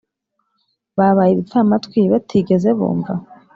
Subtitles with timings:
[0.97, 3.13] babaye ibipfamatwi batigeze bumva?